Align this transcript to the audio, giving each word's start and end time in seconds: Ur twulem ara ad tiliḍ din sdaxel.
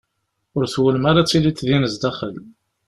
Ur 0.57 0.63
twulem 0.73 1.03
ara 1.09 1.19
ad 1.21 1.27
tiliḍ 1.29 1.57
din 1.67 1.89
sdaxel. 1.93 2.35